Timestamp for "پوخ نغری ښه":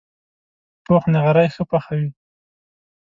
0.85-1.63